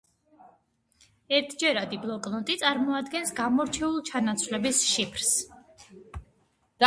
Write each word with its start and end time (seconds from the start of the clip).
ერთჯერადი 1.39 1.99
ბლოკნოტი 2.05 2.55
წარმოადგენს 2.63 3.33
გამორჩეულ 3.41 3.99
ჩანაცვლების 4.09 4.83
შიფრს. 4.95 5.35